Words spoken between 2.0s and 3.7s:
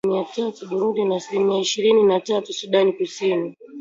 na tatu Sudan Kusini